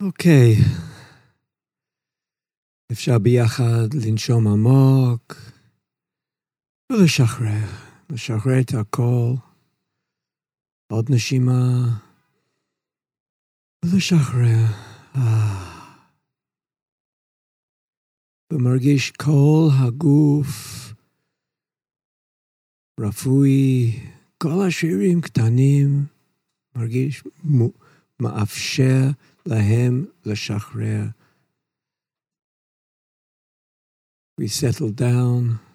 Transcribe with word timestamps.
אוקיי. 0.00 0.56
אפשר 2.92 3.18
ביחד 3.18 3.94
לנשום 3.94 4.46
עמוק 4.46 5.34
ולשחרר, 6.92 7.66
לשחרר 8.10 8.60
את 8.60 8.74
הכל. 8.80 9.34
עוד 10.92 11.06
נשימה 11.10 11.58
ולשחרר. 13.84 14.66
ומרגיש 18.52 19.10
כל 19.10 19.68
הגוף 19.80 20.48
רפואי, 23.00 24.00
כל 24.38 24.66
השרירים 24.68 25.20
קטנים, 25.20 26.04
מרגיש 26.76 27.22
מאפשר 28.20 29.10
להם 29.46 30.06
לשחרר. 30.26 31.20
We 34.40 34.46
settle 34.46 35.00
down. 35.00 35.70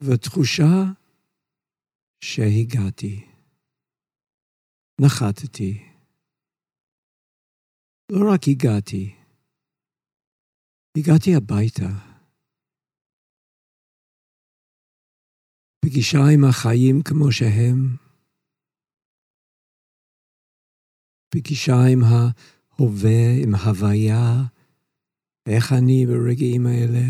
ותחושה 0.00 0.92
שהגעתי, 2.20 3.26
נחתתי. 5.00 5.94
לא 8.12 8.18
רק 8.34 8.40
הגעתי, 8.48 9.16
הגעתי 10.98 11.30
הביתה. 11.36 12.13
פגישה 15.84 16.18
עם 16.34 16.44
החיים 16.44 17.02
כמו 17.04 17.32
שהם, 17.32 17.96
פגישה 21.28 21.76
עם 21.92 22.00
ההווה, 22.02 23.42
עם 23.42 23.54
הוויה, 23.54 24.42
איך 25.46 25.72
אני 25.78 26.06
ברגעים 26.06 26.66
האלה. 26.66 27.06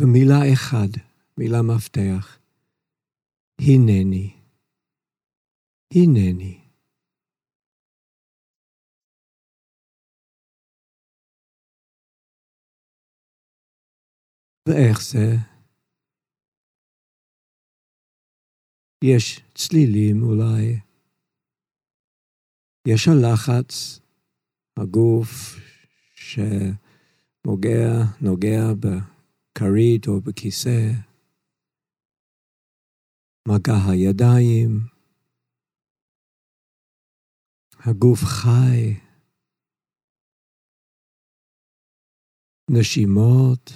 ומילה 0.00 0.52
אחד, 0.52 0.92
מילה 1.38 1.62
מפתח, 1.62 2.38
הנני. 3.60 4.36
הנני. 5.94 6.65
ואיך 14.66 14.98
זה? 15.12 15.26
יש 19.04 19.40
צלילים 19.54 20.22
אולי, 20.22 20.80
יש 22.88 23.08
הלחץ, 23.08 24.00
הגוף 24.78 25.30
שנוגע, 26.14 27.88
נוגע 28.22 28.64
בכרית 28.80 30.06
או 30.08 30.20
בכיסא, 30.20 30.90
מגע 33.48 33.74
הידיים, 33.90 34.70
הגוף 37.86 38.18
חי, 38.24 38.94
נשימות, 42.70 43.70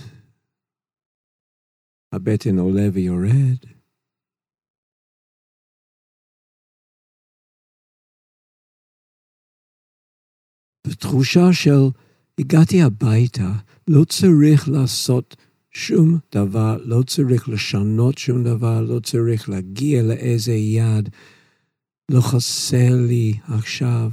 הבטן 2.13 2.59
עולה 2.59 2.89
ויורד. 2.93 3.59
ותחושה 10.87 11.53
של 11.53 12.01
הגעתי 12.39 12.83
הביתה, 12.83 13.53
לא 13.89 14.05
צריך 14.05 14.69
לעשות 14.69 15.37
שום 15.71 16.19
דבר, 16.35 16.77
לא 16.85 17.03
צריך 17.03 17.49
לשנות 17.49 18.19
שום 18.19 18.45
דבר, 18.45 18.81
לא 18.81 19.01
צריך 19.01 19.49
להגיע 19.49 20.03
לאיזה 20.03 20.53
יד, 20.53 21.09
לא 22.11 22.21
חסר 22.21 23.07
לי 23.09 23.33
עכשיו. 23.43 24.11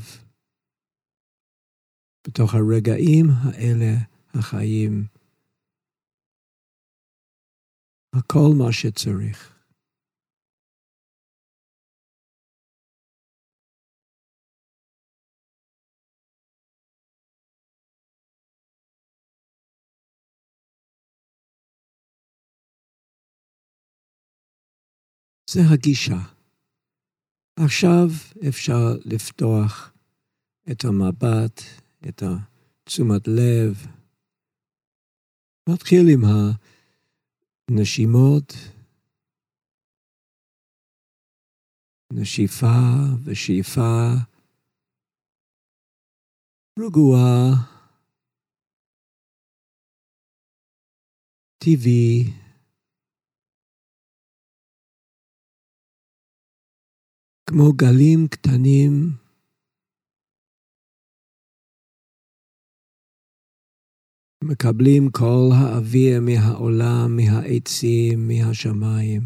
בתוך 2.28 2.54
הרגעים 2.54 3.26
האלה, 3.30 3.96
החיים, 4.34 5.17
הכל 8.18 8.50
מה 8.58 8.72
שצריך. 8.72 9.54
זה 25.50 25.60
הגישה. 25.74 26.38
עכשיו 27.60 28.08
אפשר 28.50 28.86
לפתוח 29.06 29.94
את 30.72 30.86
המבט, 30.86 31.62
את 32.10 32.24
תשומת 32.84 33.28
לב. 33.28 33.86
נתחיל 35.70 36.06
עם 36.14 36.22
הנשימות, 37.72 38.54
נשיפה 42.14 42.78
ושאיפה 43.26 44.14
רגועה, 46.80 47.50
טבעי. 51.58 52.34
כמו 57.50 57.64
גלים 57.76 58.28
קטנים 58.32 59.27
מקבלים 64.44 65.04
כל 65.12 65.50
האוויר 65.54 66.22
מהעולם, 66.22 67.16
מהעצים, 67.16 68.28
מהשמיים, 68.28 69.22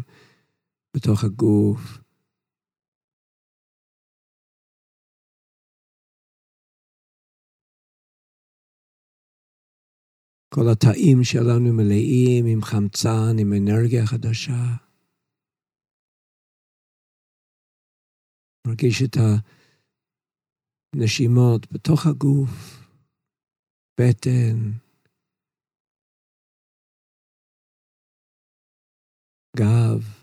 בתוך 0.96 1.24
הגוף. 1.24 2.02
כל 10.54 10.64
התאים 10.72 11.24
שלנו 11.24 11.72
מלאים 11.72 12.44
עם 12.46 12.62
חמצן, 12.62 13.38
עם 13.40 13.52
אנרגיה 13.52 14.06
חדשה. 14.06 14.62
מרגיש 18.66 19.02
את 19.02 19.16
הנשימות 20.94 21.72
בתוך 21.72 22.06
הגוף, 22.06 22.50
בטן, 24.00 24.81
גב. 29.56 30.22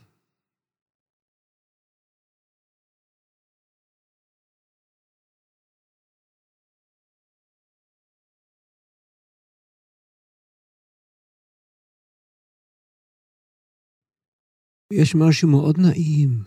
יש 14.93 15.15
משהו 15.15 15.49
מאוד 15.49 15.75
נעים 15.79 16.43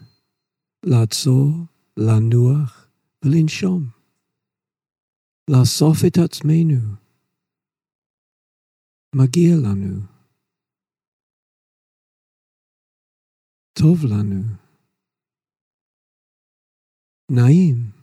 לעצור 0.86 1.48
לנוח 1.96 2.88
ולנשום, 3.24 3.82
לאסוף 5.50 5.96
את 6.06 6.18
עצמנו. 6.24 6.96
מגיע 9.14 9.56
לנו. 9.56 10.11
טוב 13.78 14.04
לנו. 14.04 14.42
נעים. 17.30 18.02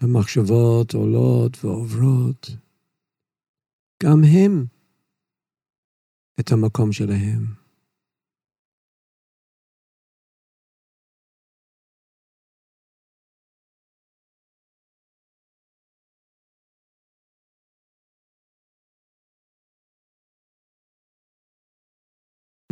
המחשבות 0.00 0.94
עולות 0.94 1.64
ועוברות, 1.64 2.46
גם 4.02 4.18
הם 4.34 4.66
את 6.40 6.52
המקום 6.52 6.92
שלהם. 6.92 7.57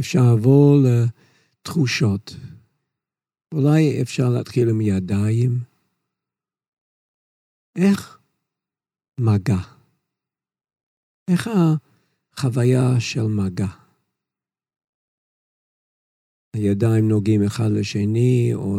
אפשר 0.01 0.19
לעבור 0.19 0.77
לתחושות. 0.87 2.31
אולי 3.55 4.03
אפשר 4.03 4.29
להתחיל 4.37 4.69
עם 4.69 4.81
ידיים. 4.81 5.51
איך 7.79 8.19
מגע? 9.21 9.61
איך 11.31 11.49
החוויה 11.49 13.01
של 13.01 13.27
מגע? 13.37 13.87
הידיים 16.57 17.09
נוגעים 17.09 17.41
אחד 17.47 17.71
לשני, 17.79 18.51
או 18.55 18.79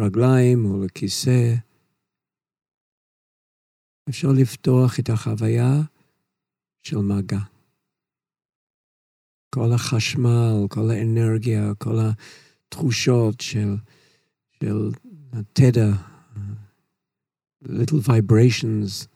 לרגליים, 0.00 0.64
או 0.64 0.84
לכיסא. 0.84 1.54
אפשר 4.08 4.28
לפתוח 4.40 4.98
את 5.00 5.08
החוויה 5.08 5.72
של 6.82 6.96
מגע. 6.96 7.51
כל 9.54 9.72
החשמל, 9.74 10.66
כל 10.70 10.90
האנרגיה, 10.90 11.74
כל 11.78 11.96
התחושות 12.68 13.40
של, 13.40 13.76
של 14.52 14.90
התדע, 15.32 15.88
little 17.64 18.08
vibrations, 18.08 19.06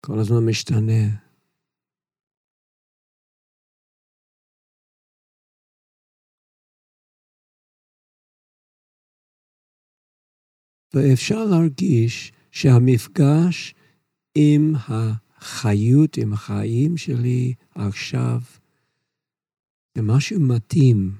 כל 0.00 0.18
הזמן 0.18 0.44
משתנה. 0.48 1.24
ואפשר 10.94 11.44
להרגיש 11.44 12.32
שהמפגש 12.50 13.74
עם 14.34 14.74
ה... 14.74 15.23
חיות 15.44 16.16
עם 16.16 16.32
החיים 16.32 16.96
שלי 16.96 17.54
עכשיו, 17.74 18.40
זה 19.96 20.02
משהו 20.02 20.40
מתאים. 20.40 21.18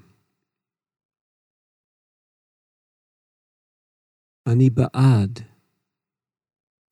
אני 4.49 4.69
בעד, 4.69 5.39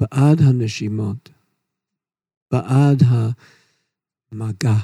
בעד 0.01 0.37
הנשימות, 0.47 1.29
בעד 2.51 2.99
המגע, 4.31 4.77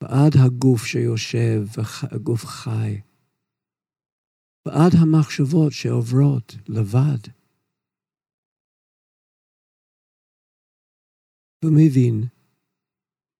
בעד 0.00 0.32
הגוף 0.44 0.84
שיושב 0.84 1.62
והגוף 1.76 2.44
חי, 2.44 3.00
בעד 4.66 4.92
המחשבות 5.02 5.72
שעוברות 5.72 6.56
לבד. 6.68 7.37
ומבין 11.64 12.24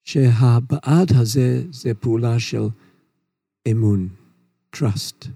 שהבעד 0.04 1.08
הזה 1.20 1.62
זה 1.70 1.94
פעולה 1.94 2.40
של 2.40 2.66
אמון, 3.70 4.08
trust. 4.76 5.28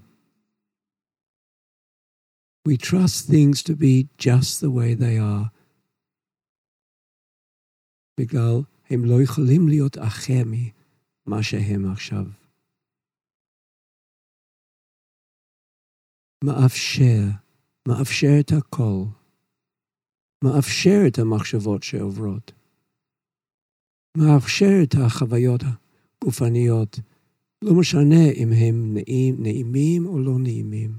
We 2.69 2.77
trust 2.77 3.27
things 3.29 3.63
to 3.63 3.75
be 3.75 4.07
just 4.19 4.61
the 4.61 4.71
way 4.71 4.95
they 4.95 5.19
are. 5.19 5.49
בגלל 8.21 8.57
הם 8.91 9.05
לא 9.05 9.23
יכולים 9.23 9.69
להיות 9.69 9.99
אחר 9.99 10.43
ממה 10.47 11.43
שהם 11.43 11.93
עכשיו. 11.93 12.25
מאפשר, 16.45 17.23
מאפשר 17.89 18.41
את 18.41 18.51
הכל, 18.59 19.05
מאפשר 20.45 20.99
את 21.09 21.19
המחשבות 21.19 21.83
שעוברות. 21.83 22.62
מאפשר 24.17 24.83
את 24.83 24.95
החוויות 24.95 25.61
הגופניות, 26.23 26.99
לא 27.63 27.75
משנה 27.75 28.31
אם 28.37 28.49
הם 28.53 28.95
נעים, 28.95 29.43
נעימים 29.43 30.07
או 30.07 30.19
לא 30.19 30.39
נעימים. 30.39 30.99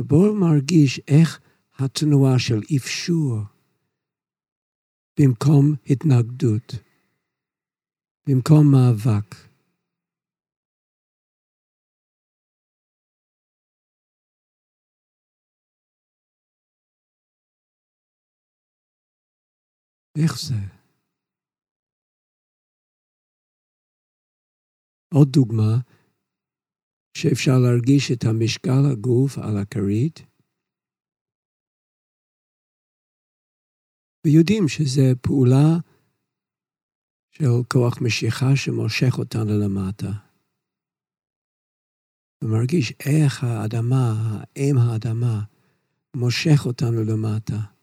ובואו 0.00 0.34
מרגיש 0.34 1.00
איך 1.08 1.40
התנועה 1.78 2.38
של 2.38 2.60
אפשור 2.76 3.38
במקום 5.20 5.74
התנגדות, 5.86 6.74
במקום 8.28 8.72
מאבק. 8.72 9.45
איך 20.22 20.32
זה? 20.48 20.54
עוד 25.14 25.28
דוגמה, 25.32 25.72
שאפשר 27.18 27.52
להרגיש 27.62 28.10
את 28.12 28.24
המשקל 28.24 28.82
הגוף 28.92 29.38
על 29.38 29.56
הכרית, 29.62 30.20
ויודעים 34.26 34.68
שזו 34.68 35.02
פעולה 35.22 35.68
של 37.30 37.44
כוח 37.72 37.94
משיכה 38.02 38.56
שמושך 38.56 39.18
אותנו 39.18 39.52
למטה. 39.62 40.12
ומרגיש 42.44 42.92
איך 43.06 43.44
האדמה, 43.44 44.12
האם 44.40 44.74
האדמה, 44.78 45.44
מושך 46.16 46.66
אותנו 46.66 47.04
למטה. 47.04 47.75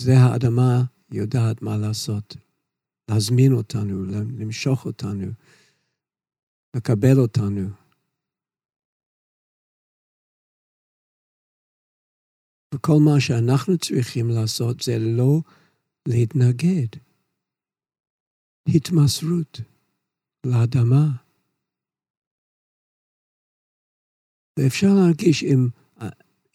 זה 0.00 0.12
האדמה 0.12 0.82
יודעת 1.10 1.62
מה 1.62 1.76
לעשות. 1.76 2.36
להזמין 3.10 3.52
אותנו, 3.52 4.04
למשוך 4.38 4.84
אותנו, 4.84 5.26
לקבל 6.76 7.18
אותנו. 7.18 7.68
וכל 12.74 12.96
מה 13.04 13.20
שאנחנו 13.20 13.78
צריכים 13.78 14.26
לעשות 14.28 14.80
זה 14.80 14.98
לא 14.98 15.40
להתנגד. 16.08 16.88
התמסרות 18.68 19.60
לאדמה. 20.46 21.06
ואפשר 24.58 24.86
להרגיש 24.96 25.42
עם, 25.42 25.68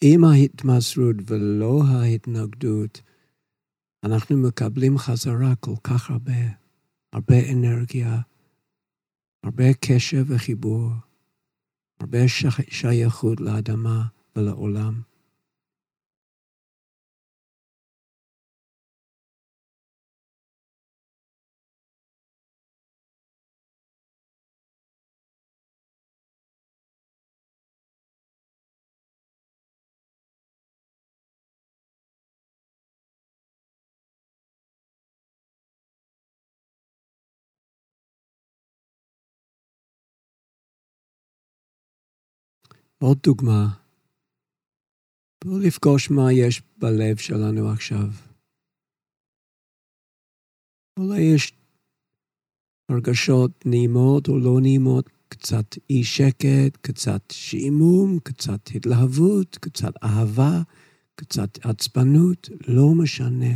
עם 0.02 0.24
ההתמסרות 0.24 1.16
ולא 1.26 1.82
ההתנגדות, 1.88 3.02
אנחנו 4.06 4.38
מקבלים 4.38 4.98
חזרה 4.98 5.56
כל 5.56 5.76
כך 5.84 6.10
הרבה, 6.10 6.34
הרבה 7.14 7.36
אנרגיה, 7.52 8.22
הרבה 9.44 9.74
קשר 9.74 10.24
וחיבור, 10.28 10.90
הרבה 12.00 12.18
שייכות 12.70 13.42
לאדמה 13.42 14.06
ולעולם. 14.36 15.02
עוד 43.04 43.18
דוגמה, 43.24 43.68
בואו 45.44 45.60
לפגוש 45.60 46.12
מה 46.12 46.34
יש 46.34 46.62
בלב 46.78 47.18
שלנו 47.18 47.72
עכשיו. 47.74 48.08
אולי 51.00 51.22
יש 51.36 51.54
הרגשות 52.92 53.52
נעימות 53.66 54.28
או 54.28 54.40
לא 54.40 54.62
נעימות, 54.62 55.10
קצת 55.28 55.66
אי 55.90 56.04
שקט, 56.04 56.78
קצת 56.82 57.22
שעמום, 57.32 58.20
קצת 58.24 58.62
התלהבות, 58.76 59.58
קצת 59.58 59.94
אהבה, 60.04 60.62
קצת 61.16 61.66
עצבנות, 61.66 62.50
לא 62.68 62.88
משנה. 63.04 63.56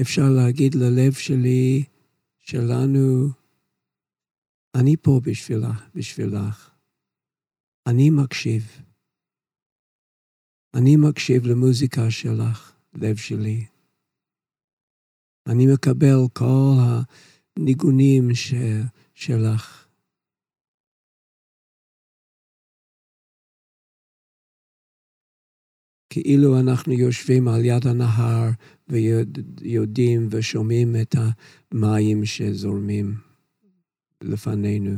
אפשר 0.00 0.28
להגיד 0.36 0.74
ללב 0.74 1.12
שלי, 1.12 1.84
שלנו, 2.48 3.28
אני 4.74 4.96
פה 4.96 5.20
בשבילך, 5.24 5.88
בשבילך. 5.94 6.70
אני 7.86 8.10
מקשיב. 8.10 8.82
אני 10.74 10.96
מקשיב 10.96 11.46
למוזיקה 11.46 12.10
שלך, 12.10 12.72
לב 12.94 13.16
שלי. 13.16 13.66
אני 15.48 15.66
מקבל 15.74 16.16
כל 16.32 16.72
הניגונים 17.58 18.34
ש... 18.34 18.54
שלך. 19.14 19.85
כאילו 26.10 26.60
אנחנו 26.60 26.92
יושבים 26.92 27.48
על 27.48 27.64
יד 27.64 27.86
הנהר 27.86 28.50
ויודעים 28.88 30.28
ושומעים 30.30 30.96
את 31.02 31.14
המים 31.72 32.24
שזורמים 32.24 33.14
לפנינו. 34.20 34.96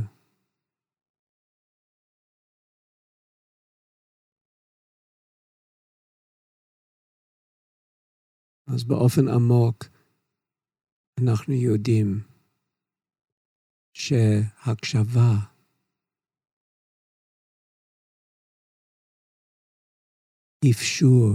אז 8.67 8.85
באופן 8.85 9.29
עמוק 9.29 9.85
אנחנו 11.23 11.55
יודעים 11.55 12.21
שהקשבה 13.93 15.58
אפשור, 20.71 21.31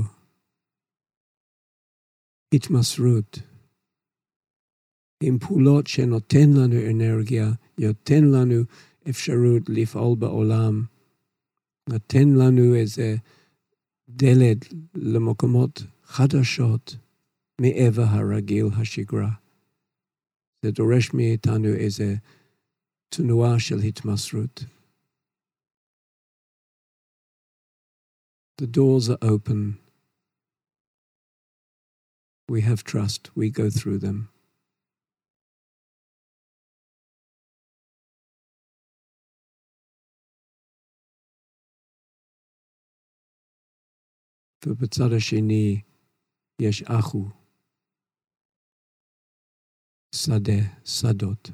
התמסרות, 2.54 3.40
עם 5.24 5.40
פעולות 5.40 5.88
שנותן 5.88 6.50
לנו 6.50 6.76
אנרגיה, 6.92 7.52
נותן 7.78 8.24
לנו 8.24 8.64
אפשרות 9.10 9.70
לפעול 9.70 10.18
בעולם, 10.18 10.84
נותן 11.90 12.30
לנו 12.30 12.76
איזה 12.76 13.16
דלת 14.10 14.58
למקומות 14.96 15.84
חדשות 16.04 16.96
מעבר 17.62 18.04
הרגיל, 18.04 18.66
השגרה. 18.78 19.32
זה 20.66 20.72
דורש 20.72 21.14
מאיתנו 21.14 21.68
איזה 21.68 22.16
תנועה 23.10 23.60
של 23.60 23.80
התמסרות. 23.80 24.64
The 28.59 28.67
doors 28.67 29.09
are 29.09 29.19
open. 29.23 29.79
We 32.49 32.63
have 32.63 32.83
trust. 32.83 33.31
We 33.37 33.51
go 33.51 33.71
through 33.71 33.99
them. 33.99 34.29
ובצד 44.67 45.13
השני 45.17 45.83
יש 46.63 46.83
אחו, 46.83 47.25
שדה, 50.15 50.61
שדות, 50.85 51.51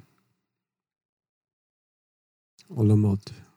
עולמות. 2.68 3.47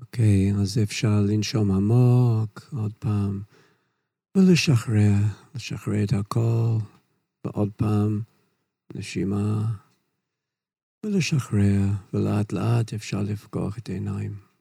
אוקיי, 0.00 0.52
אז 0.60 0.78
אפשר 0.82 1.20
לנשום 1.20 1.70
עמוק 1.70 2.60
עוד 2.72 2.92
פעם, 2.98 3.42
ולשחרר, 4.36 5.14
לשחרר 5.54 6.04
את 6.04 6.12
הכל, 6.12 6.76
ועוד 7.44 7.70
פעם 7.76 8.22
נשימה, 8.94 9.72
ולשחרר, 11.06 11.80
ולאט 12.14 12.52
לאט 12.52 12.94
אפשר 12.94 13.22
לפקוח 13.22 13.78
את 13.78 13.88
העיניים. 13.88 14.51